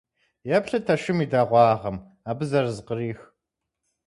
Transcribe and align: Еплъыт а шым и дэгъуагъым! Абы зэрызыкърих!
Еплъыт 0.57 0.87
а 0.93 0.95
шым 1.01 1.17
и 1.23 1.27
дэгъуагъым! 1.31 1.97
Абы 2.29 2.43
зэрызыкърих! 2.49 3.19